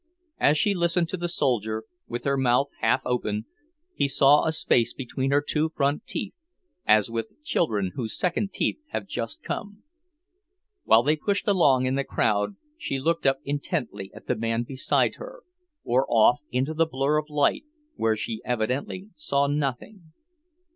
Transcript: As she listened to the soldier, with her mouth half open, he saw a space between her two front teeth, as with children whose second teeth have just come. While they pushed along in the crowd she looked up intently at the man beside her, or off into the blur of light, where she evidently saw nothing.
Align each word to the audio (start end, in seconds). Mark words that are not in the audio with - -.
As 0.39 0.57
she 0.57 0.73
listened 0.73 1.09
to 1.09 1.17
the 1.17 1.27
soldier, 1.29 1.83
with 2.07 2.23
her 2.23 2.35
mouth 2.35 2.69
half 2.79 3.01
open, 3.05 3.45
he 3.93 4.07
saw 4.07 4.45
a 4.47 4.51
space 4.51 4.95
between 4.95 5.29
her 5.29 5.43
two 5.47 5.69
front 5.69 6.07
teeth, 6.07 6.47
as 6.87 7.11
with 7.11 7.43
children 7.43 7.91
whose 7.93 8.17
second 8.17 8.51
teeth 8.51 8.79
have 8.87 9.05
just 9.05 9.43
come. 9.43 9.83
While 10.85 11.03
they 11.03 11.15
pushed 11.15 11.47
along 11.47 11.85
in 11.85 11.93
the 11.93 12.03
crowd 12.03 12.55
she 12.79 12.97
looked 12.99 13.27
up 13.27 13.41
intently 13.45 14.09
at 14.15 14.25
the 14.25 14.35
man 14.35 14.63
beside 14.63 15.17
her, 15.17 15.41
or 15.83 16.07
off 16.09 16.39
into 16.51 16.73
the 16.73 16.87
blur 16.87 17.19
of 17.19 17.29
light, 17.29 17.65
where 17.95 18.15
she 18.15 18.41
evidently 18.43 19.09
saw 19.13 19.45
nothing. 19.45 20.13